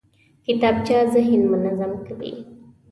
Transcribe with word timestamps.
کتابچه 0.45 0.97
ذهن 1.13 1.41
منظم 1.51 1.91
کوي 2.05 2.33